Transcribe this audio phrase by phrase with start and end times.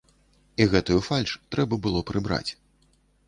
[0.63, 2.51] І гэтую фальш трэба было прыбраць.